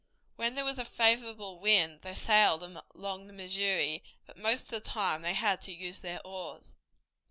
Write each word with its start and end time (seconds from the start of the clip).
When 0.35 0.55
there 0.55 0.65
was 0.65 0.79
a 0.79 0.83
favorable 0.83 1.59
wind 1.59 2.01
they 2.01 2.15
sailed 2.15 2.63
along 2.63 3.27
the 3.27 3.33
Missouri, 3.33 4.03
but 4.25 4.35
most 4.35 4.63
of 4.63 4.69
the 4.69 4.79
time 4.81 5.21
they 5.21 5.35
had 5.35 5.61
to 5.65 5.71
use 5.71 5.99
their 5.99 6.19
oars. 6.25 6.73